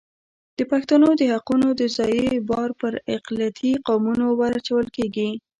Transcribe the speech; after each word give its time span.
د 0.57 0.59
پښتنو 0.71 1.09
د 1.19 1.21
حقونو 1.33 1.67
د 1.79 1.81
ضیاع 1.97 2.35
بار 2.49 2.69
پر 2.81 2.93
اقلیتي 3.15 3.71
قومونو 3.87 4.27
ور 4.39 4.51
اچول 4.59 4.87
کېږي. 4.95 5.29